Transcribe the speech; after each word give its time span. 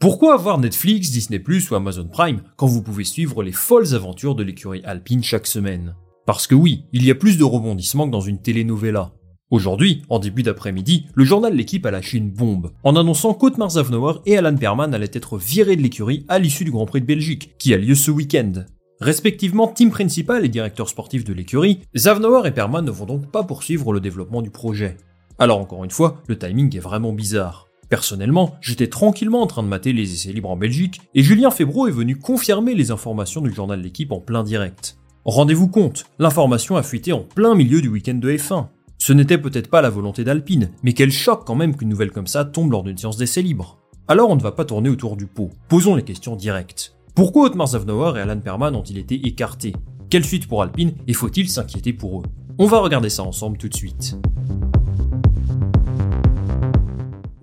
Pourquoi 0.00 0.34
avoir 0.34 0.58
Netflix, 0.58 1.10
Disney 1.10 1.42
ou 1.44 1.74
Amazon 1.74 2.06
Prime 2.06 2.42
quand 2.54 2.68
vous 2.68 2.82
pouvez 2.82 3.02
suivre 3.02 3.42
les 3.42 3.50
folles 3.50 3.96
aventures 3.96 4.36
de 4.36 4.44
l'écurie 4.44 4.80
alpine 4.84 5.24
chaque 5.24 5.48
semaine? 5.48 5.96
Parce 6.24 6.46
que 6.46 6.54
oui, 6.54 6.84
il 6.92 7.04
y 7.04 7.10
a 7.10 7.16
plus 7.16 7.36
de 7.36 7.42
rebondissements 7.42 8.06
que 8.06 8.12
dans 8.12 8.20
une 8.20 8.40
telenovela. 8.40 9.10
Aujourd'hui, 9.50 10.02
en 10.08 10.20
début 10.20 10.44
d'après-midi, 10.44 11.06
le 11.14 11.24
journal 11.24 11.52
L'équipe 11.52 11.84
a 11.84 11.90
lâché 11.90 12.18
une 12.18 12.30
bombe, 12.30 12.70
en 12.84 12.94
annonçant 12.94 13.34
qu'Otmar 13.34 13.70
Zavnauer 13.70 14.20
et 14.24 14.36
Alan 14.36 14.54
Perman 14.54 14.94
allaient 14.94 15.10
être 15.12 15.36
virés 15.36 15.74
de 15.74 15.82
l'écurie 15.82 16.24
à 16.28 16.38
l'issue 16.38 16.64
du 16.64 16.70
Grand 16.70 16.86
Prix 16.86 17.00
de 17.00 17.06
Belgique, 17.06 17.56
qui 17.58 17.74
a 17.74 17.76
lieu 17.76 17.96
ce 17.96 18.12
week-end. 18.12 18.52
Respectivement 19.00 19.66
team 19.66 19.90
principal 19.90 20.44
et 20.44 20.48
directeur 20.48 20.88
sportif 20.88 21.24
de 21.24 21.32
l'écurie, 21.32 21.80
Zavnauer 21.96 22.46
et 22.46 22.52
Perman 22.52 22.84
ne 22.84 22.92
vont 22.92 23.06
donc 23.06 23.32
pas 23.32 23.42
poursuivre 23.42 23.92
le 23.92 23.98
développement 23.98 24.42
du 24.42 24.50
projet. 24.50 24.96
Alors 25.40 25.58
encore 25.58 25.82
une 25.82 25.90
fois, 25.90 26.22
le 26.28 26.38
timing 26.38 26.76
est 26.76 26.80
vraiment 26.80 27.12
bizarre. 27.12 27.67
Personnellement, 27.88 28.56
j'étais 28.60 28.88
tranquillement 28.88 29.42
en 29.42 29.46
train 29.46 29.62
de 29.62 29.68
mater 29.68 29.92
les 29.92 30.12
essais 30.12 30.32
libres 30.32 30.50
en 30.50 30.56
Belgique, 30.56 31.00
et 31.14 31.22
Julien 31.22 31.50
Febro 31.50 31.86
est 31.86 31.92
venu 31.92 32.16
confirmer 32.16 32.74
les 32.74 32.90
informations 32.90 33.40
du 33.40 33.52
journal 33.52 33.80
L'équipe 33.80 34.12
en 34.12 34.20
plein 34.20 34.44
direct. 34.44 34.98
Rendez-vous 35.24 35.68
compte, 35.68 36.04
l'information 36.18 36.76
a 36.76 36.82
fuité 36.82 37.12
en 37.12 37.20
plein 37.20 37.54
milieu 37.54 37.80
du 37.80 37.88
week-end 37.88 38.14
de 38.14 38.30
F1. 38.30 38.68
Ce 38.98 39.12
n'était 39.12 39.38
peut-être 39.38 39.70
pas 39.70 39.80
la 39.80 39.90
volonté 39.90 40.24
d'Alpine, 40.24 40.70
mais 40.82 40.92
quel 40.92 41.10
choc 41.10 41.44
quand 41.46 41.54
même 41.54 41.76
qu'une 41.76 41.88
nouvelle 41.88 42.10
comme 42.10 42.26
ça 42.26 42.44
tombe 42.44 42.72
lors 42.72 42.82
d'une 42.82 42.98
séance 42.98 43.16
d'essais 43.16 43.42
libres. 43.42 43.78
Alors 44.06 44.30
on 44.30 44.36
ne 44.36 44.40
va 44.40 44.52
pas 44.52 44.64
tourner 44.64 44.88
autour 44.88 45.16
du 45.16 45.26
pot, 45.26 45.50
posons 45.68 45.94
les 45.94 46.02
questions 46.02 46.36
directes. 46.36 46.96
Pourquoi 47.14 47.46
Otmar 47.46 47.68
Zavnauer 47.68 48.18
et 48.18 48.20
Alan 48.20 48.40
Perman 48.40 48.74
ont-ils 48.74 48.98
été 48.98 49.14
écartés? 49.26 49.74
Quelle 50.10 50.24
suite 50.24 50.46
pour 50.46 50.62
Alpine 50.62 50.92
et 51.06 51.12
faut-il 51.12 51.48
s'inquiéter 51.48 51.92
pour 51.92 52.20
eux? 52.20 52.24
On 52.58 52.66
va 52.66 52.80
regarder 52.80 53.10
ça 53.10 53.22
ensemble 53.22 53.58
tout 53.58 53.68
de 53.68 53.76
suite. 53.76 54.16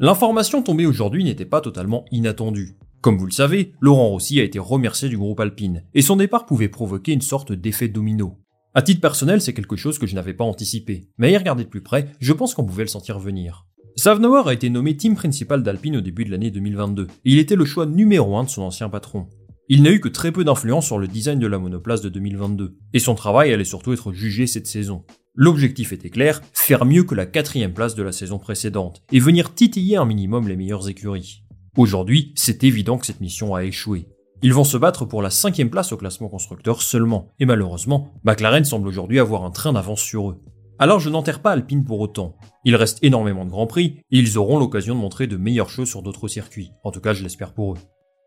L'information 0.05 0.61
tombée 0.61 0.85
aujourd'hui 0.85 1.23
n'était 1.23 1.45
pas 1.45 1.61
totalement 1.61 2.05
inattendue. 2.11 2.77
Comme 3.01 3.17
vous 3.17 3.25
le 3.25 3.31
savez, 3.31 3.73
Laurent 3.81 4.09
Rossi 4.09 4.39
a 4.39 4.43
été 4.43 4.59
remercié 4.59 5.09
du 5.09 5.17
groupe 5.17 5.39
Alpine, 5.39 5.81
et 5.95 6.03
son 6.03 6.15
départ 6.15 6.45
pouvait 6.45 6.69
provoquer 6.69 7.11
une 7.11 7.21
sorte 7.21 7.51
d'effet 7.51 7.87
domino. 7.87 8.37
À 8.75 8.83
titre 8.83 9.01
personnel, 9.01 9.41
c'est 9.41 9.55
quelque 9.55 9.75
chose 9.75 9.97
que 9.97 10.05
je 10.05 10.13
n'avais 10.13 10.35
pas 10.35 10.43
anticipé, 10.43 11.09
mais 11.17 11.29
à 11.29 11.31
y 11.31 11.37
regarder 11.37 11.63
de 11.63 11.69
plus 11.69 11.81
près, 11.81 12.09
je 12.19 12.33
pense 12.33 12.53
qu'on 12.53 12.65
pouvait 12.65 12.83
le 12.83 12.87
sentir 12.87 13.17
venir. 13.17 13.65
Savnauer 13.95 14.43
a 14.45 14.53
été 14.53 14.69
nommé 14.69 14.95
team 14.95 15.15
principal 15.15 15.63
d'Alpine 15.63 15.97
au 15.97 16.01
début 16.01 16.23
de 16.23 16.29
l'année 16.29 16.51
2022, 16.51 17.07
et 17.07 17.31
il 17.31 17.39
était 17.39 17.55
le 17.55 17.65
choix 17.65 17.87
numéro 17.87 18.37
un 18.37 18.43
de 18.43 18.49
son 18.49 18.61
ancien 18.61 18.89
patron. 18.89 19.25
Il 19.69 19.81
n'a 19.81 19.89
eu 19.89 20.01
que 20.01 20.09
très 20.09 20.31
peu 20.31 20.43
d'influence 20.43 20.85
sur 20.85 20.99
le 20.99 21.07
design 21.07 21.39
de 21.39 21.47
la 21.47 21.57
monoplace 21.57 22.01
de 22.01 22.09
2022, 22.09 22.77
et 22.93 22.99
son 22.99 23.15
travail 23.15 23.51
allait 23.51 23.63
surtout 23.63 23.91
être 23.91 24.13
jugé 24.13 24.45
cette 24.45 24.67
saison. 24.67 25.03
L'objectif 25.37 25.91
était 25.91 26.09
clair, 26.09 26.41
faire 26.53 26.85
mieux 26.85 27.03
que 27.03 27.13
la 27.13 27.25
quatrième 27.25 27.73
place 27.73 27.93
de 27.93 28.03
la 28.03 28.13
saison 28.13 28.39
précédente, 28.39 29.03
et 29.11 29.19
venir 29.19 29.53
titiller 29.53 29.97
un 29.97 30.05
minimum 30.05 30.47
les 30.47 30.55
meilleures 30.55 30.87
écuries. 30.87 31.43
Aujourd'hui, 31.75 32.31
c'est 32.35 32.63
évident 32.63 32.97
que 32.97 33.05
cette 33.05 33.19
mission 33.19 33.53
a 33.53 33.65
échoué. 33.65 34.07
Ils 34.41 34.53
vont 34.53 34.63
se 34.63 34.77
battre 34.77 35.03
pour 35.03 35.21
la 35.21 35.29
cinquième 35.29 35.69
place 35.69 35.91
au 35.91 35.97
classement 35.97 36.29
constructeur 36.29 36.81
seulement, 36.81 37.33
et 37.39 37.45
malheureusement, 37.45 38.13
McLaren 38.23 38.63
semble 38.63 38.87
aujourd'hui 38.87 39.19
avoir 39.19 39.43
un 39.43 39.51
train 39.51 39.73
d'avance 39.73 40.01
sur 40.01 40.29
eux. 40.29 40.41
Alors 40.79 41.01
je 41.01 41.09
n'enterre 41.09 41.41
pas 41.41 41.51
Alpine 41.51 41.83
pour 41.83 41.99
autant. 41.99 42.37
Il 42.63 42.77
reste 42.77 42.99
énormément 43.01 43.43
de 43.43 43.49
grands 43.49 43.67
prix, 43.67 43.97
et 44.11 44.19
ils 44.19 44.37
auront 44.37 44.57
l'occasion 44.57 44.95
de 44.95 44.99
montrer 44.99 45.27
de 45.27 45.35
meilleures 45.35 45.69
choses 45.69 45.89
sur 45.89 46.01
d'autres 46.01 46.29
circuits, 46.29 46.71
en 46.85 46.91
tout 46.91 47.01
cas 47.01 47.13
je 47.13 47.23
l'espère 47.23 47.53
pour 47.53 47.73
eux. 47.73 47.77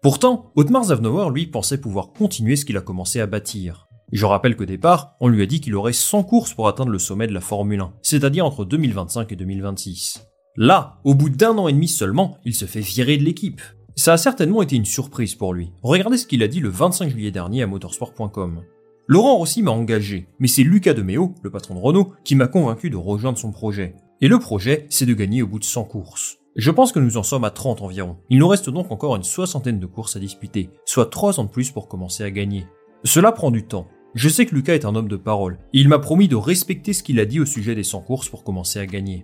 Pourtant, 0.03 0.53
Otmar 0.57 0.85
Zavnauer 0.85 1.31
lui 1.33 1.47
pensait 1.47 1.81
pouvoir 1.81 2.13
continuer 2.13 2.57
ce 2.57 2.67
qu'il 2.67 2.77
a 2.77 2.83
commencé 2.83 3.21
à 3.21 3.27
bâtir. 3.27 3.88
Je 4.11 4.25
rappelle 4.25 4.57
qu'au 4.57 4.65
départ, 4.65 5.17
on 5.21 5.29
lui 5.29 5.43
a 5.43 5.47
dit 5.47 5.61
qu'il 5.61 5.75
aurait 5.75 5.93
100 5.93 6.23
courses 6.23 6.55
pour 6.55 6.67
atteindre 6.67 6.91
le 6.91 6.99
sommet 6.99 7.27
de 7.27 7.35
la 7.35 7.41
Formule 7.41 7.81
1, 7.81 7.93
c'est-à-dire 8.01 8.47
entre 8.47 8.65
2025 8.65 9.31
et 9.33 9.37
2026. 9.37 10.27
Là, 10.57 10.99
au 11.05 11.15
bout 11.15 11.29
d'un 11.29 11.57
an 11.59 11.69
et 11.69 11.73
demi 11.73 11.89
seulement, 11.89 12.39
il 12.45 12.55
se 12.55 12.65
fait 12.65 12.81
virer 12.81 13.19
de 13.19 13.25
l'équipe. 13.25 13.61
Ça 13.97 14.15
a 14.15 14.17
certainement 14.17 14.63
été 14.63 14.77
une 14.77 14.87
surprise 14.87 15.35
pour 15.35 15.53
lui. 15.53 15.73
Regardez 15.83 16.17
ce 16.17 16.27
qu'il 16.27 16.43
a 16.43 16.49
dit 16.49 16.61
le 16.61 16.71
25 16.71 17.11
juillet 17.11 17.31
dernier 17.31 17.63
à 17.63 17.67
motorsport.com. 17.67 18.63
Laurent 19.09 19.37
Rossi 19.37 19.63
m'a 19.63 19.73
engagé, 19.73 20.29
mais 20.39 20.49
c'est 20.49 20.63
Lucas 20.63 20.95
De 20.95 21.03
Meo, 21.03 21.35
le 21.43 21.51
patron 21.51 21.75
de 21.75 21.81
Renault, 21.81 22.13
qui 22.25 22.35
m'a 22.35 22.47
convaincu 22.47 22.91
de 22.91 22.97
rejoindre 22.97 23.39
son 23.39 23.53
projet. 23.53 23.95
Et 24.21 24.29
le 24.29 24.39
projet, 24.39 24.87
c'est 24.89 25.07
de 25.07 25.15
gagner 25.15 25.43
au 25.43 25.47
bout 25.47 25.59
de 25.59 25.65
100 25.65 25.85
courses. 25.85 26.39
Je 26.57 26.71
pense 26.71 26.93
que 26.93 26.99
nous 26.99 27.19
en 27.19 27.23
sommes 27.23 27.45
à 27.45 27.51
30 27.51 27.83
environ. 27.83 28.17
Il 28.31 28.39
nous 28.39 28.49
reste 28.49 28.71
donc 28.71 28.91
encore 28.91 29.17
une 29.17 29.23
soixantaine 29.23 29.79
de 29.79 29.87
courses 29.87 30.17
à 30.17 30.21
disputer, 30.21 30.71
soit 30.87 31.11
3 31.11 31.39
ans 31.39 31.45
de 31.45 31.51
plus 31.51 31.71
pour 31.71 31.89
commencer 31.89 32.25
à 32.25 32.31
gagner. 32.31 32.67
Cela 33.05 33.31
prend 33.31 33.51
du 33.53 33.65
temps, 33.65 33.87
je 34.19 34.29
sais 34.29 34.47
que 34.47 34.55
Lucas 34.57 34.75
est 34.75 34.85
un 34.85 34.97
homme 34.97 35.07
de 35.07 35.17
parole, 35.17 35.59
et 35.73 35.79
il 35.79 35.89
m'a 35.89 36.01
promis 36.01 36.27
de 36.27 36.35
respecter 36.35 36.93
ce 36.93 37.05
qu'il 37.05 37.21
a 37.21 37.25
dit 37.25 37.39
au 37.39 37.47
sujet 37.47 37.77
des 37.77 37.85
100 37.85 38.01
courses 38.01 38.29
pour 38.29 38.43
commencer 38.43 38.81
à 38.81 38.87
gagner. 38.87 39.23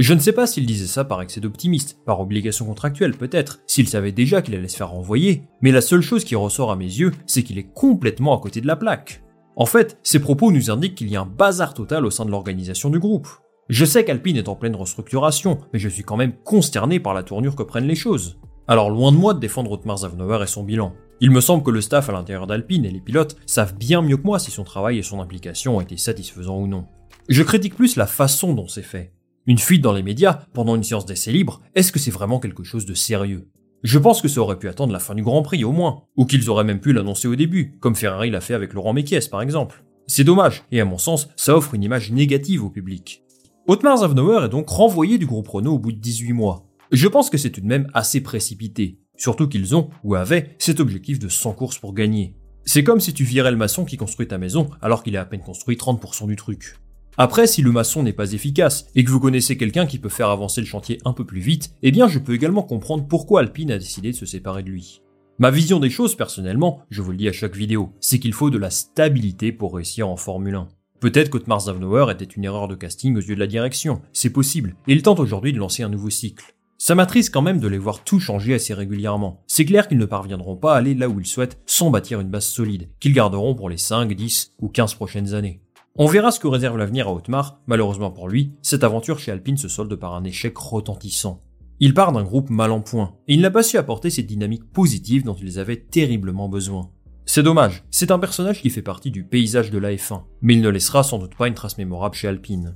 Je 0.00 0.14
ne 0.14 0.18
sais 0.18 0.32
pas 0.32 0.48
s'il 0.48 0.66
disait 0.66 0.88
ça 0.88 1.04
par 1.04 1.22
excès 1.22 1.40
d'optimiste, 1.40 1.98
par 2.04 2.18
obligation 2.18 2.66
contractuelle 2.66 3.16
peut-être, 3.16 3.60
s'il 3.68 3.86
savait 3.86 4.10
déjà 4.10 4.42
qu'il 4.42 4.56
allait 4.56 4.66
se 4.66 4.76
faire 4.76 4.90
renvoyer, 4.90 5.44
mais 5.60 5.70
la 5.70 5.80
seule 5.80 6.00
chose 6.00 6.24
qui 6.24 6.34
ressort 6.34 6.72
à 6.72 6.76
mes 6.76 6.86
yeux, 6.86 7.12
c'est 7.24 7.44
qu'il 7.44 7.56
est 7.56 7.72
complètement 7.72 8.36
à 8.36 8.40
côté 8.40 8.60
de 8.60 8.66
la 8.66 8.74
plaque. 8.74 9.22
En 9.54 9.64
fait, 9.64 9.96
ses 10.02 10.18
propos 10.18 10.50
nous 10.50 10.72
indiquent 10.72 10.96
qu'il 10.96 11.08
y 11.08 11.14
a 11.14 11.20
un 11.20 11.26
bazar 11.26 11.72
total 11.72 12.04
au 12.04 12.10
sein 12.10 12.24
de 12.24 12.32
l'organisation 12.32 12.90
du 12.90 12.98
groupe. 12.98 13.28
Je 13.68 13.84
sais 13.84 14.04
qu'Alpine 14.04 14.38
est 14.38 14.48
en 14.48 14.56
pleine 14.56 14.74
restructuration, 14.74 15.58
mais 15.72 15.78
je 15.78 15.88
suis 15.88 16.02
quand 16.02 16.16
même 16.16 16.34
consterné 16.42 16.98
par 16.98 17.14
la 17.14 17.22
tournure 17.22 17.54
que 17.54 17.62
prennent 17.62 17.86
les 17.86 17.94
choses. 17.94 18.40
Alors 18.66 18.90
loin 18.90 19.12
de 19.12 19.18
moi 19.18 19.34
de 19.34 19.40
défendre 19.40 19.70
Otmar 19.70 19.98
Zavnauer 19.98 20.42
et 20.42 20.48
son 20.48 20.64
bilan. 20.64 20.94
Il 21.24 21.30
me 21.30 21.40
semble 21.40 21.62
que 21.62 21.70
le 21.70 21.80
staff 21.80 22.08
à 22.08 22.12
l'intérieur 22.12 22.48
d'Alpine 22.48 22.84
et 22.84 22.90
les 22.90 23.00
pilotes 23.00 23.36
savent 23.46 23.76
bien 23.76 24.02
mieux 24.02 24.16
que 24.16 24.24
moi 24.24 24.40
si 24.40 24.50
son 24.50 24.64
travail 24.64 24.98
et 24.98 25.04
son 25.04 25.20
implication 25.20 25.76
ont 25.76 25.80
été 25.80 25.96
satisfaisants 25.96 26.58
ou 26.58 26.66
non. 26.66 26.86
Je 27.28 27.44
critique 27.44 27.76
plus 27.76 27.94
la 27.94 28.08
façon 28.08 28.54
dont 28.54 28.66
c'est 28.66 28.82
fait. 28.82 29.12
Une 29.46 29.58
fuite 29.58 29.82
dans 29.82 29.92
les 29.92 30.02
médias 30.02 30.40
pendant 30.52 30.74
une 30.74 30.82
séance 30.82 31.06
d'essai 31.06 31.30
libre, 31.30 31.60
est-ce 31.76 31.92
que 31.92 32.00
c'est 32.00 32.10
vraiment 32.10 32.40
quelque 32.40 32.64
chose 32.64 32.86
de 32.86 32.94
sérieux? 32.94 33.48
Je 33.84 34.00
pense 34.00 34.20
que 34.20 34.26
ça 34.26 34.40
aurait 34.40 34.58
pu 34.58 34.68
attendre 34.68 34.92
la 34.92 34.98
fin 34.98 35.14
du 35.14 35.22
Grand 35.22 35.42
Prix 35.42 35.62
au 35.62 35.70
moins, 35.70 36.02
ou 36.16 36.26
qu'ils 36.26 36.50
auraient 36.50 36.64
même 36.64 36.80
pu 36.80 36.92
l'annoncer 36.92 37.28
au 37.28 37.36
début, 37.36 37.78
comme 37.78 37.94
Ferrari 37.94 38.28
l'a 38.28 38.40
fait 38.40 38.54
avec 38.54 38.72
Laurent 38.72 38.92
Mekies 38.92 39.28
par 39.30 39.42
exemple. 39.42 39.84
C'est 40.08 40.24
dommage, 40.24 40.64
et 40.72 40.80
à 40.80 40.84
mon 40.84 40.98
sens, 40.98 41.28
ça 41.36 41.56
offre 41.56 41.74
une 41.74 41.84
image 41.84 42.10
négative 42.10 42.64
au 42.64 42.70
public. 42.70 43.22
Otmar 43.68 43.98
Zavnauer 43.98 44.46
est 44.46 44.48
donc 44.48 44.68
renvoyé 44.68 45.18
du 45.18 45.26
groupe 45.26 45.46
Renault 45.46 45.74
au 45.74 45.78
bout 45.78 45.92
de 45.92 46.00
18 46.00 46.32
mois. 46.32 46.66
Je 46.90 47.06
pense 47.06 47.30
que 47.30 47.38
c'est 47.38 47.50
tout 47.50 47.60
de 47.60 47.66
même 47.66 47.88
assez 47.94 48.20
précipité, 48.20 48.98
Surtout 49.16 49.48
qu'ils 49.48 49.76
ont, 49.76 49.90
ou 50.04 50.14
avaient, 50.14 50.56
cet 50.58 50.80
objectif 50.80 51.18
de 51.18 51.28
100 51.28 51.52
courses 51.52 51.78
pour 51.78 51.94
gagner. 51.94 52.34
C'est 52.64 52.84
comme 52.84 53.00
si 53.00 53.12
tu 53.12 53.24
virais 53.24 53.50
le 53.50 53.56
maçon 53.56 53.84
qui 53.84 53.96
construit 53.96 54.28
ta 54.28 54.38
maison 54.38 54.70
alors 54.80 55.02
qu'il 55.02 55.16
a 55.16 55.20
à 55.20 55.24
peine 55.24 55.42
construit 55.42 55.76
30% 55.76 56.26
du 56.26 56.36
truc. 56.36 56.76
Après, 57.18 57.46
si 57.46 57.60
le 57.60 57.72
maçon 57.72 58.02
n'est 58.02 58.14
pas 58.14 58.32
efficace 58.32 58.86
et 58.94 59.04
que 59.04 59.10
vous 59.10 59.20
connaissez 59.20 59.58
quelqu'un 59.58 59.86
qui 59.86 59.98
peut 59.98 60.08
faire 60.08 60.30
avancer 60.30 60.60
le 60.60 60.66
chantier 60.66 60.98
un 61.04 61.12
peu 61.12 61.26
plus 61.26 61.40
vite, 61.40 61.74
eh 61.82 61.90
bien 61.90 62.08
je 62.08 62.18
peux 62.18 62.34
également 62.34 62.62
comprendre 62.62 63.06
pourquoi 63.06 63.40
Alpine 63.40 63.70
a 63.70 63.78
décidé 63.78 64.12
de 64.12 64.16
se 64.16 64.26
séparer 64.26 64.62
de 64.62 64.70
lui. 64.70 65.02
Ma 65.38 65.50
vision 65.50 65.78
des 65.78 65.90
choses 65.90 66.14
personnellement, 66.14 66.82
je 66.90 67.02
vous 67.02 67.10
le 67.10 67.16
dis 67.16 67.28
à 67.28 67.32
chaque 67.32 67.56
vidéo, 67.56 67.92
c'est 68.00 68.18
qu'il 68.18 68.32
faut 68.32 68.48
de 68.48 68.58
la 68.58 68.70
stabilité 68.70 69.52
pour 69.52 69.74
réussir 69.74 70.08
en 70.08 70.16
Formule 70.16 70.54
1. 70.54 70.68
Peut-être 71.00 71.30
qu'Otmar 71.30 71.60
Zavnauer 71.60 72.12
était 72.12 72.24
une 72.24 72.44
erreur 72.44 72.68
de 72.68 72.76
casting 72.76 73.16
aux 73.16 73.20
yeux 73.20 73.34
de 73.34 73.40
la 73.40 73.46
direction, 73.46 74.00
c'est 74.12 74.30
possible, 74.30 74.76
et 74.86 74.92
il 74.92 75.02
tente 75.02 75.20
aujourd'hui 75.20 75.52
de 75.52 75.58
lancer 75.58 75.82
un 75.82 75.88
nouveau 75.88 76.10
cycle. 76.10 76.54
Ça 76.84 76.96
m'attriste 76.96 77.32
quand 77.32 77.42
même 77.42 77.60
de 77.60 77.68
les 77.68 77.78
voir 77.78 78.02
tout 78.02 78.18
changer 78.18 78.54
assez 78.54 78.74
régulièrement. 78.74 79.40
C'est 79.46 79.64
clair 79.64 79.86
qu'ils 79.86 79.98
ne 79.98 80.04
parviendront 80.04 80.56
pas 80.56 80.74
à 80.74 80.78
aller 80.78 80.96
là 80.96 81.08
où 81.08 81.20
ils 81.20 81.26
souhaitent 81.26 81.60
sans 81.64 81.90
bâtir 81.90 82.18
une 82.18 82.28
base 82.28 82.46
solide, 82.46 82.88
qu'ils 82.98 83.12
garderont 83.12 83.54
pour 83.54 83.68
les 83.68 83.78
5, 83.78 84.12
10 84.12 84.54
ou 84.60 84.68
15 84.68 84.96
prochaines 84.96 85.32
années. 85.32 85.62
On 85.94 86.08
verra 86.08 86.32
ce 86.32 86.40
que 86.40 86.48
réserve 86.48 86.76
l'avenir 86.76 87.06
à 87.06 87.14
Otmar, 87.14 87.60
malheureusement 87.68 88.10
pour 88.10 88.28
lui, 88.28 88.54
cette 88.62 88.82
aventure 88.82 89.20
chez 89.20 89.30
Alpine 89.30 89.58
se 89.58 89.68
solde 89.68 89.94
par 89.94 90.16
un 90.16 90.24
échec 90.24 90.58
retentissant. 90.58 91.44
Il 91.78 91.94
part 91.94 92.10
d'un 92.10 92.24
groupe 92.24 92.50
mal 92.50 92.72
en 92.72 92.80
point, 92.80 93.14
et 93.28 93.34
il 93.34 93.42
n'a 93.42 93.52
pas 93.52 93.62
su 93.62 93.78
apporter 93.78 94.10
cette 94.10 94.26
dynamique 94.26 94.68
positive 94.72 95.22
dont 95.22 95.36
ils 95.40 95.60
avaient 95.60 95.84
terriblement 95.84 96.48
besoin. 96.48 96.90
C'est 97.26 97.44
dommage, 97.44 97.84
c'est 97.92 98.10
un 98.10 98.18
personnage 98.18 98.60
qui 98.60 98.70
fait 98.70 98.82
partie 98.82 99.12
du 99.12 99.22
paysage 99.22 99.70
de 99.70 99.78
la 99.78 99.94
F1, 99.94 100.22
mais 100.40 100.54
il 100.54 100.60
ne 100.60 100.68
laissera 100.68 101.04
sans 101.04 101.18
doute 101.18 101.36
pas 101.36 101.46
une 101.46 101.54
trace 101.54 101.78
mémorable 101.78 102.16
chez 102.16 102.26
Alpine. 102.26 102.74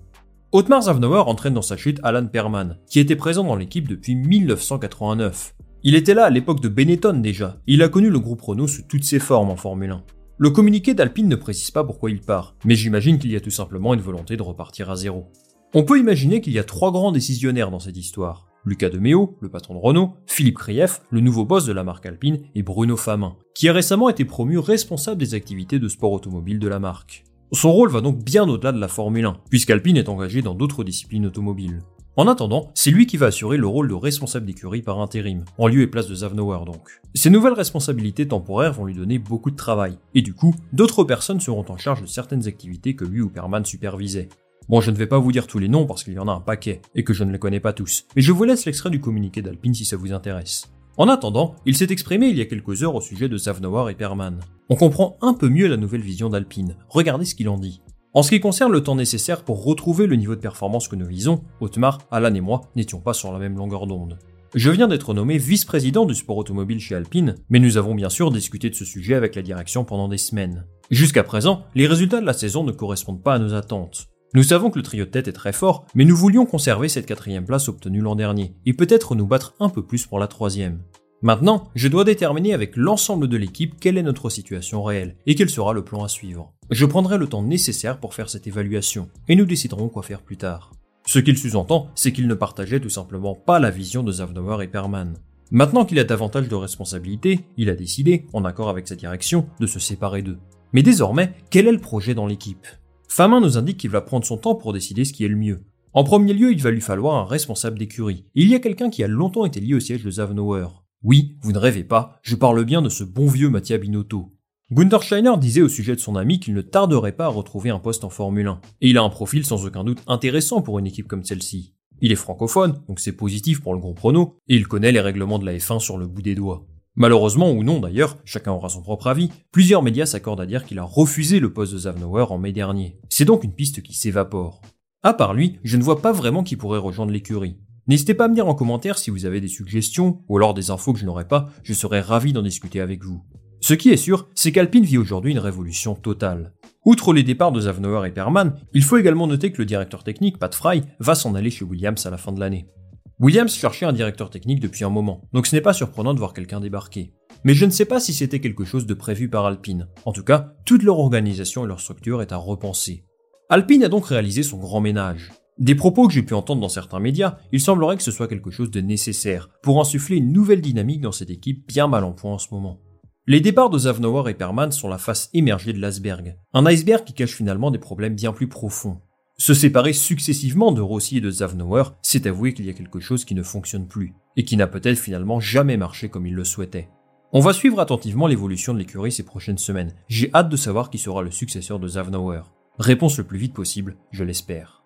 Otmar 0.56 0.80
Zavnauer 0.80 1.28
entraîne 1.28 1.52
dans 1.52 1.60
sa 1.60 1.76
chute 1.76 2.00
Alan 2.02 2.26
Perman, 2.26 2.78
qui 2.86 2.98
était 2.98 3.14
présent 3.14 3.44
dans 3.44 3.56
l'équipe 3.56 3.86
depuis 3.86 4.14
1989. 4.14 5.54
Il 5.82 5.94
était 5.94 6.14
là 6.14 6.24
à 6.24 6.30
l'époque 6.30 6.62
de 6.62 6.70
Benetton 6.70 7.20
déjà, 7.20 7.58
il 7.66 7.82
a 7.82 7.90
connu 7.90 8.08
le 8.08 8.18
groupe 8.18 8.40
Renault 8.40 8.66
sous 8.66 8.80
toutes 8.88 9.04
ses 9.04 9.18
formes 9.18 9.50
en 9.50 9.56
Formule 9.56 9.90
1. 9.90 10.02
Le 10.38 10.48
communiqué 10.48 10.94
d'Alpine 10.94 11.28
ne 11.28 11.36
précise 11.36 11.70
pas 11.70 11.84
pourquoi 11.84 12.10
il 12.10 12.22
part, 12.22 12.56
mais 12.64 12.74
j'imagine 12.74 13.18
qu'il 13.18 13.32
y 13.32 13.36
a 13.36 13.40
tout 13.40 13.50
simplement 13.50 13.92
une 13.92 14.00
volonté 14.00 14.38
de 14.38 14.42
repartir 14.42 14.88
à 14.90 14.96
zéro. 14.96 15.26
On 15.74 15.84
peut 15.84 15.98
imaginer 15.98 16.40
qu'il 16.40 16.54
y 16.54 16.58
a 16.58 16.64
trois 16.64 16.90
grands 16.90 17.12
décisionnaires 17.12 17.70
dans 17.70 17.78
cette 17.78 17.98
histoire. 17.98 18.46
Lucas 18.64 18.88
De 18.88 18.98
Meo, 18.98 19.36
le 19.42 19.50
patron 19.50 19.74
de 19.74 19.80
Renault, 19.80 20.14
Philippe 20.26 20.56
Krief, 20.56 21.02
le 21.10 21.20
nouveau 21.20 21.44
boss 21.44 21.66
de 21.66 21.72
la 21.74 21.84
marque 21.84 22.06
Alpine, 22.06 22.40
et 22.54 22.62
Bruno 22.62 22.96
Famin, 22.96 23.36
qui 23.54 23.68
a 23.68 23.74
récemment 23.74 24.08
été 24.08 24.24
promu 24.24 24.58
responsable 24.58 25.20
des 25.20 25.34
activités 25.34 25.78
de 25.78 25.88
sport 25.88 26.12
automobile 26.12 26.58
de 26.58 26.68
la 26.68 26.78
marque. 26.78 27.24
Son 27.52 27.72
rôle 27.72 27.90
va 27.90 28.00
donc 28.00 28.24
bien 28.24 28.48
au-delà 28.48 28.72
de 28.72 28.80
la 28.80 28.88
Formule 28.88 29.24
1, 29.24 29.36
puisqu'Alpine 29.50 29.96
est 29.96 30.08
engagé 30.08 30.42
dans 30.42 30.54
d'autres 30.54 30.82
disciplines 30.82 31.26
automobiles. 31.26 31.80
En 32.16 32.26
attendant, 32.26 32.70
c'est 32.74 32.90
lui 32.90 33.06
qui 33.06 33.18
va 33.18 33.26
assurer 33.26 33.56
le 33.56 33.68
rôle 33.68 33.88
de 33.88 33.94
responsable 33.94 34.46
d'écurie 34.46 34.82
par 34.82 35.00
intérim, 35.00 35.44
en 35.58 35.68
lieu 35.68 35.82
et 35.82 35.86
place 35.86 36.08
de 36.08 36.14
Zavnauer 36.14 36.64
donc. 36.64 37.00
Ces 37.14 37.30
nouvelles 37.30 37.52
responsabilités 37.52 38.26
temporaires 38.26 38.72
vont 38.72 38.86
lui 38.86 38.94
donner 38.94 39.18
beaucoup 39.18 39.52
de 39.52 39.56
travail, 39.56 39.96
et 40.14 40.22
du 40.22 40.34
coup, 40.34 40.54
d'autres 40.72 41.04
personnes 41.04 41.40
seront 41.40 41.66
en 41.68 41.76
charge 41.76 42.02
de 42.02 42.06
certaines 42.06 42.48
activités 42.48 42.96
que 42.96 43.04
lui 43.04 43.20
ou 43.20 43.28
Perman 43.28 43.64
supervisait. 43.64 44.28
Bon, 44.68 44.80
je 44.80 44.90
ne 44.90 44.96
vais 44.96 45.06
pas 45.06 45.18
vous 45.18 45.30
dire 45.30 45.46
tous 45.46 45.60
les 45.60 45.68
noms 45.68 45.86
parce 45.86 46.02
qu'il 46.02 46.14
y 46.14 46.18
en 46.18 46.26
a 46.26 46.32
un 46.32 46.40
paquet, 46.40 46.80
et 46.96 47.04
que 47.04 47.12
je 47.12 47.22
ne 47.22 47.30
les 47.30 47.38
connais 47.38 47.60
pas 47.60 47.72
tous, 47.72 48.06
mais 48.16 48.22
je 48.22 48.32
vous 48.32 48.44
laisse 48.44 48.64
l'extrait 48.64 48.90
du 48.90 49.00
communiqué 49.00 49.40
d'Alpine 49.40 49.74
si 49.74 49.84
ça 49.84 49.96
vous 49.96 50.12
intéresse. 50.12 50.75
En 50.98 51.08
attendant, 51.08 51.56
il 51.66 51.76
s'est 51.76 51.90
exprimé 51.90 52.28
il 52.28 52.38
y 52.38 52.40
a 52.40 52.46
quelques 52.46 52.82
heures 52.82 52.94
au 52.94 53.02
sujet 53.02 53.28
de 53.28 53.36
Zavnoir 53.36 53.90
et 53.90 53.94
Perman. 53.94 54.40
On 54.70 54.76
comprend 54.76 55.18
un 55.20 55.34
peu 55.34 55.50
mieux 55.50 55.66
la 55.66 55.76
nouvelle 55.76 56.00
vision 56.00 56.30
d'Alpine, 56.30 56.76
regardez 56.88 57.26
ce 57.26 57.34
qu'il 57.34 57.50
en 57.50 57.58
dit. 57.58 57.82
En 58.14 58.22
ce 58.22 58.30
qui 58.30 58.40
concerne 58.40 58.72
le 58.72 58.82
temps 58.82 58.94
nécessaire 58.94 59.44
pour 59.44 59.62
retrouver 59.62 60.06
le 60.06 60.16
niveau 60.16 60.34
de 60.34 60.40
performance 60.40 60.88
que 60.88 60.96
nous 60.96 61.04
visons, 61.04 61.42
Otmar, 61.60 61.98
Alan 62.10 62.32
et 62.32 62.40
moi 62.40 62.62
n'étions 62.76 63.00
pas 63.00 63.12
sur 63.12 63.30
la 63.30 63.38
même 63.38 63.58
longueur 63.58 63.86
d'onde. 63.86 64.18
Je 64.54 64.70
viens 64.70 64.88
d'être 64.88 65.12
nommé 65.12 65.36
vice-président 65.36 66.06
du 66.06 66.14
sport 66.14 66.38
automobile 66.38 66.80
chez 66.80 66.94
Alpine, 66.94 67.34
mais 67.50 67.58
nous 67.58 67.76
avons 67.76 67.94
bien 67.94 68.08
sûr 68.08 68.30
discuté 68.30 68.70
de 68.70 68.74
ce 68.74 68.86
sujet 68.86 69.14
avec 69.14 69.34
la 69.34 69.42
direction 69.42 69.84
pendant 69.84 70.08
des 70.08 70.16
semaines. 70.16 70.64
Jusqu'à 70.90 71.24
présent, 71.24 71.64
les 71.74 71.86
résultats 71.86 72.22
de 72.22 72.26
la 72.26 72.32
saison 72.32 72.64
ne 72.64 72.72
correspondent 72.72 73.22
pas 73.22 73.34
à 73.34 73.38
nos 73.38 73.52
attentes. 73.52 74.08
Nous 74.34 74.42
savons 74.42 74.70
que 74.70 74.78
le 74.78 74.82
trio 74.82 75.04
de 75.04 75.10
tête 75.10 75.28
est 75.28 75.32
très 75.32 75.52
fort, 75.52 75.86
mais 75.94 76.04
nous 76.04 76.16
voulions 76.16 76.46
conserver 76.46 76.88
cette 76.88 77.06
quatrième 77.06 77.46
place 77.46 77.68
obtenue 77.68 78.00
l'an 78.00 78.16
dernier, 78.16 78.54
et 78.66 78.72
peut-être 78.72 79.14
nous 79.14 79.26
battre 79.26 79.54
un 79.60 79.68
peu 79.68 79.82
plus 79.84 80.06
pour 80.06 80.18
la 80.18 80.26
troisième. 80.26 80.80
Maintenant, 81.22 81.70
je 81.74 81.88
dois 81.88 82.04
déterminer 82.04 82.52
avec 82.52 82.76
l'ensemble 82.76 83.28
de 83.28 83.36
l'équipe 83.36 83.80
quelle 83.80 83.96
est 83.96 84.02
notre 84.02 84.28
situation 84.28 84.82
réelle, 84.82 85.16
et 85.26 85.34
quel 85.34 85.48
sera 85.48 85.72
le 85.72 85.84
plan 85.84 86.04
à 86.04 86.08
suivre. 86.08 86.52
Je 86.70 86.84
prendrai 86.84 87.18
le 87.18 87.28
temps 87.28 87.42
nécessaire 87.42 87.98
pour 87.98 88.14
faire 88.14 88.28
cette 88.28 88.46
évaluation, 88.46 89.08
et 89.28 89.36
nous 89.36 89.46
déciderons 89.46 89.88
quoi 89.88 90.02
faire 90.02 90.22
plus 90.22 90.36
tard. 90.36 90.72
Ce 91.06 91.20
qu'il 91.20 91.38
sous-entend, 91.38 91.88
c'est 91.94 92.12
qu'il 92.12 92.26
ne 92.26 92.34
partageait 92.34 92.80
tout 92.80 92.90
simplement 92.90 93.34
pas 93.34 93.60
la 93.60 93.70
vision 93.70 94.02
de 94.02 94.12
Zavnauer 94.12 94.64
et 94.64 94.68
Perman. 94.68 95.14
Maintenant 95.52 95.84
qu'il 95.84 96.00
a 96.00 96.04
davantage 96.04 96.48
de 96.48 96.54
responsabilités, 96.56 97.40
il 97.56 97.70
a 97.70 97.76
décidé, 97.76 98.26
en 98.32 98.44
accord 98.44 98.68
avec 98.68 98.88
sa 98.88 98.96
direction, 98.96 99.46
de 99.60 99.66
se 99.66 99.78
séparer 99.78 100.22
d'eux. 100.22 100.38
Mais 100.72 100.82
désormais, 100.82 101.32
quel 101.48 101.68
est 101.68 101.72
le 101.72 101.80
projet 101.80 102.14
dans 102.14 102.26
l'équipe? 102.26 102.66
Famin 103.08 103.40
nous 103.40 103.56
indique 103.56 103.78
qu'il 103.78 103.90
va 103.90 104.00
prendre 104.00 104.24
son 104.24 104.36
temps 104.36 104.54
pour 104.54 104.72
décider 104.72 105.04
ce 105.04 105.12
qui 105.12 105.24
est 105.24 105.28
le 105.28 105.36
mieux. 105.36 105.64
En 105.92 106.04
premier 106.04 106.34
lieu, 106.34 106.52
il 106.52 106.62
va 106.62 106.70
lui 106.70 106.80
falloir 106.80 107.16
un 107.16 107.24
responsable 107.24 107.78
d'écurie. 107.78 108.24
Il 108.34 108.48
y 108.48 108.54
a 108.54 108.58
quelqu'un 108.58 108.90
qui 108.90 109.02
a 109.02 109.08
longtemps 109.08 109.46
été 109.46 109.60
lié 109.60 109.74
au 109.74 109.80
siège 109.80 110.04
de 110.04 110.10
Zavnauer. 110.10 110.66
Oui, 111.02 111.36
vous 111.40 111.52
ne 111.52 111.58
rêvez 111.58 111.84
pas, 111.84 112.18
je 112.22 112.36
parle 112.36 112.64
bien 112.64 112.82
de 112.82 112.88
ce 112.88 113.04
bon 113.04 113.26
vieux 113.26 113.48
Mattia 113.48 113.78
Binotto. 113.78 114.32
Gunther 114.72 115.38
disait 115.38 115.62
au 115.62 115.68
sujet 115.68 115.94
de 115.94 116.00
son 116.00 116.16
ami 116.16 116.40
qu'il 116.40 116.52
ne 116.52 116.60
tarderait 116.60 117.12
pas 117.12 117.26
à 117.26 117.28
retrouver 117.28 117.70
un 117.70 117.78
poste 117.78 118.02
en 118.02 118.10
Formule 118.10 118.48
1. 118.48 118.60
Et 118.80 118.90
il 118.90 118.98
a 118.98 119.02
un 119.02 119.08
profil 119.08 119.46
sans 119.46 119.64
aucun 119.64 119.84
doute 119.84 120.02
intéressant 120.08 120.60
pour 120.60 120.78
une 120.78 120.86
équipe 120.86 121.06
comme 121.06 121.24
celle-ci. 121.24 121.74
Il 122.00 122.12
est 122.12 122.16
francophone, 122.16 122.82
donc 122.88 123.00
c'est 123.00 123.12
positif 123.12 123.62
pour 123.62 123.72
le 123.72 123.80
groupe 123.80 124.00
Renault, 124.00 124.36
et 124.48 124.56
il 124.56 124.66
connaît 124.66 124.92
les 124.92 125.00
règlements 125.00 125.38
de 125.38 125.46
la 125.46 125.56
F1 125.56 125.78
sur 125.78 125.96
le 125.96 126.06
bout 126.06 126.22
des 126.22 126.34
doigts. 126.34 126.66
Malheureusement 126.96 127.52
ou 127.52 127.62
non 127.62 127.78
d'ailleurs, 127.78 128.16
chacun 128.24 128.52
aura 128.52 128.70
son 128.70 128.80
propre 128.80 129.06
avis, 129.06 129.30
plusieurs 129.52 129.82
médias 129.82 130.06
s'accordent 130.06 130.40
à 130.40 130.46
dire 130.46 130.64
qu'il 130.64 130.78
a 130.78 130.82
refusé 130.82 131.40
le 131.40 131.52
poste 131.52 131.74
de 131.74 131.78
Zavnauer 131.78 132.32
en 132.32 132.38
mai 132.38 132.52
dernier. 132.52 132.98
C'est 133.10 133.26
donc 133.26 133.44
une 133.44 133.54
piste 133.54 133.82
qui 133.82 133.94
s'évapore. 133.94 134.62
À 135.02 135.12
part 135.12 135.34
lui, 135.34 135.58
je 135.62 135.76
ne 135.76 135.82
vois 135.82 136.00
pas 136.00 136.12
vraiment 136.12 136.42
qui 136.42 136.56
pourrait 136.56 136.78
rejoindre 136.78 137.12
l'écurie. 137.12 137.58
N'hésitez 137.86 138.14
pas 138.14 138.24
à 138.24 138.28
me 138.28 138.34
dire 138.34 138.48
en 138.48 138.54
commentaire 138.54 138.98
si 138.98 139.10
vous 139.10 139.26
avez 139.26 139.42
des 139.42 139.48
suggestions 139.48 140.22
ou 140.28 140.38
alors 140.38 140.54
des 140.54 140.70
infos 140.70 140.94
que 140.94 140.98
je 140.98 141.04
n'aurais 141.04 141.28
pas, 141.28 141.50
je 141.62 141.74
serais 141.74 142.00
ravi 142.00 142.32
d'en 142.32 142.42
discuter 142.42 142.80
avec 142.80 143.04
vous. 143.04 143.22
Ce 143.60 143.74
qui 143.74 143.90
est 143.90 143.96
sûr, 143.96 144.28
c'est 144.34 144.50
qu'Alpine 144.50 144.84
vit 144.84 144.98
aujourd'hui 144.98 145.32
une 145.32 145.38
révolution 145.38 145.94
totale. 145.94 146.54
Outre 146.84 147.12
les 147.12 147.22
départs 147.22 147.52
de 147.52 147.60
Zavnauer 147.60 148.06
et 148.06 148.12
Perman, 148.12 148.54
il 148.72 148.82
faut 148.82 148.96
également 148.96 149.26
noter 149.26 149.52
que 149.52 149.58
le 149.58 149.66
directeur 149.66 150.02
technique, 150.02 150.38
Pat 150.38 150.54
Fry, 150.54 150.82
va 150.98 151.14
s'en 151.14 151.34
aller 151.34 151.50
chez 151.50 151.64
Williams 151.64 152.06
à 152.06 152.10
la 152.10 152.16
fin 152.16 152.32
de 152.32 152.40
l'année. 152.40 152.68
Williams 153.18 153.54
cherchait 153.54 153.86
un 153.86 153.94
directeur 153.94 154.28
technique 154.28 154.60
depuis 154.60 154.84
un 154.84 154.90
moment, 154.90 155.22
donc 155.32 155.46
ce 155.46 155.56
n'est 155.56 155.62
pas 155.62 155.72
surprenant 155.72 156.12
de 156.12 156.18
voir 156.18 156.34
quelqu'un 156.34 156.60
débarquer. 156.60 157.14
Mais 157.44 157.54
je 157.54 157.64
ne 157.64 157.70
sais 157.70 157.86
pas 157.86 157.98
si 157.98 158.12
c'était 158.12 158.40
quelque 158.40 158.66
chose 158.66 158.84
de 158.84 158.92
prévu 158.92 159.30
par 159.30 159.46
Alpine. 159.46 159.88
En 160.04 160.12
tout 160.12 160.22
cas, 160.22 160.52
toute 160.66 160.82
leur 160.82 160.98
organisation 160.98 161.64
et 161.64 161.68
leur 161.68 161.80
structure 161.80 162.20
est 162.20 162.32
à 162.32 162.36
repenser. 162.36 163.06
Alpine 163.48 163.84
a 163.84 163.88
donc 163.88 164.04
réalisé 164.04 164.42
son 164.42 164.58
grand 164.58 164.82
ménage. 164.82 165.32
Des 165.58 165.74
propos 165.74 166.06
que 166.06 166.12
j'ai 166.12 166.24
pu 166.24 166.34
entendre 166.34 166.60
dans 166.60 166.68
certains 166.68 167.00
médias, 167.00 167.38
il 167.52 167.60
semblerait 167.60 167.96
que 167.96 168.02
ce 168.02 168.10
soit 168.10 168.28
quelque 168.28 168.50
chose 168.50 168.70
de 168.70 168.82
nécessaire 168.82 169.48
pour 169.62 169.80
insuffler 169.80 170.16
une 170.16 170.32
nouvelle 170.32 170.60
dynamique 170.60 171.00
dans 171.00 171.12
cette 171.12 171.30
équipe 171.30 171.66
bien 171.66 171.88
mal 171.88 172.04
en 172.04 172.12
point 172.12 172.34
en 172.34 172.38
ce 172.38 172.48
moment. 172.52 172.82
Les 173.26 173.40
départs 173.40 173.70
de 173.70 173.78
Zavnauer 173.78 174.30
et 174.30 174.34
Perman 174.34 174.70
sont 174.72 174.88
la 174.88 174.98
face 174.98 175.30
émergée 175.32 175.72
de 175.72 175.80
l'iceberg, 175.80 176.36
un 176.52 176.66
iceberg 176.66 177.04
qui 177.04 177.14
cache 177.14 177.34
finalement 177.34 177.70
des 177.70 177.78
problèmes 177.78 178.14
bien 178.14 178.32
plus 178.34 178.48
profonds. 178.48 179.00
Se 179.38 179.52
séparer 179.52 179.92
successivement 179.92 180.72
de 180.72 180.80
Rossi 180.80 181.18
et 181.18 181.20
de 181.20 181.30
Zavnauer, 181.30 181.84
c'est 182.00 182.26
avouer 182.26 182.54
qu'il 182.54 182.64
y 182.64 182.70
a 182.70 182.72
quelque 182.72 183.00
chose 183.00 183.26
qui 183.26 183.34
ne 183.34 183.42
fonctionne 183.42 183.86
plus, 183.86 184.14
et 184.36 184.46
qui 184.46 184.56
n'a 184.56 184.66
peut-être 184.66 184.98
finalement 184.98 185.40
jamais 185.40 185.76
marché 185.76 186.08
comme 186.08 186.26
il 186.26 186.34
le 186.34 186.44
souhaitait. 186.44 186.88
On 187.34 187.40
va 187.40 187.52
suivre 187.52 187.78
attentivement 187.78 188.28
l'évolution 188.28 188.72
de 188.72 188.78
l'écurie 188.78 189.12
ces 189.12 189.24
prochaines 189.24 189.58
semaines. 189.58 189.92
J'ai 190.08 190.30
hâte 190.32 190.48
de 190.48 190.56
savoir 190.56 190.88
qui 190.88 190.96
sera 190.96 191.22
le 191.22 191.30
successeur 191.30 191.78
de 191.78 191.86
Zavnauer. 191.86 192.40
Réponse 192.78 193.18
le 193.18 193.24
plus 193.24 193.38
vite 193.38 193.52
possible, 193.52 193.98
je 194.10 194.24
l'espère. 194.24 194.82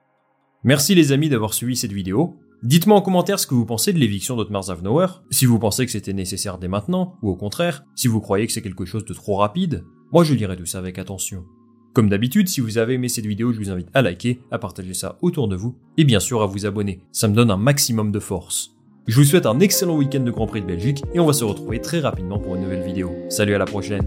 Merci 0.64 0.96
les 0.96 1.12
amis 1.12 1.28
d'avoir 1.28 1.54
suivi 1.54 1.76
cette 1.76 1.92
vidéo. 1.92 2.40
Dites-moi 2.64 2.96
en 2.96 3.02
commentaire 3.02 3.38
ce 3.38 3.46
que 3.46 3.54
vous 3.54 3.66
pensez 3.66 3.92
de 3.92 3.98
l'éviction 3.98 4.36
d'Otmar 4.36 4.64
Zavnauer, 4.64 5.22
si 5.30 5.46
vous 5.46 5.60
pensez 5.60 5.86
que 5.86 5.92
c'était 5.92 6.12
nécessaire 6.12 6.58
dès 6.58 6.68
maintenant, 6.68 7.14
ou 7.22 7.30
au 7.30 7.36
contraire, 7.36 7.84
si 7.94 8.08
vous 8.08 8.20
croyez 8.20 8.48
que 8.48 8.52
c'est 8.52 8.62
quelque 8.62 8.84
chose 8.84 9.04
de 9.04 9.14
trop 9.14 9.36
rapide. 9.36 9.84
Moi 10.12 10.24
je 10.24 10.34
lirai 10.34 10.56
tout 10.56 10.66
ça 10.66 10.78
avec 10.78 10.98
attention. 10.98 11.44
Comme 11.92 12.08
d'habitude, 12.08 12.48
si 12.48 12.60
vous 12.60 12.78
avez 12.78 12.94
aimé 12.94 13.08
cette 13.08 13.26
vidéo, 13.26 13.52
je 13.52 13.58
vous 13.58 13.70
invite 13.70 13.88
à 13.94 14.02
liker, 14.02 14.40
à 14.52 14.58
partager 14.58 14.94
ça 14.94 15.18
autour 15.22 15.48
de 15.48 15.56
vous, 15.56 15.74
et 15.96 16.04
bien 16.04 16.20
sûr 16.20 16.40
à 16.40 16.46
vous 16.46 16.64
abonner. 16.64 17.00
Ça 17.10 17.26
me 17.26 17.34
donne 17.34 17.50
un 17.50 17.56
maximum 17.56 18.12
de 18.12 18.20
force. 18.20 18.76
Je 19.08 19.16
vous 19.16 19.24
souhaite 19.24 19.46
un 19.46 19.58
excellent 19.58 19.96
week-end 19.96 20.20
de 20.20 20.30
Grand 20.30 20.46
Prix 20.46 20.60
de 20.60 20.66
Belgique, 20.66 21.02
et 21.14 21.20
on 21.20 21.26
va 21.26 21.32
se 21.32 21.44
retrouver 21.44 21.80
très 21.80 21.98
rapidement 21.98 22.38
pour 22.38 22.54
une 22.54 22.62
nouvelle 22.62 22.84
vidéo. 22.84 23.10
Salut 23.28 23.54
à 23.54 23.58
la 23.58 23.64
prochaine 23.64 24.06